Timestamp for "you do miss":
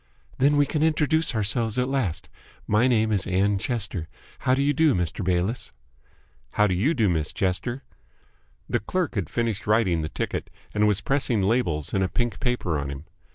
6.73-7.31